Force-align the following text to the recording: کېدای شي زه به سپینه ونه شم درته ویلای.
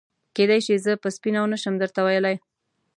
کېدای 0.35 0.61
شي 0.65 0.75
زه 0.85 0.91
به 1.01 1.09
سپینه 1.15 1.39
ونه 1.41 1.57
شم 1.61 1.75
درته 1.81 1.99
ویلای. 2.05 2.35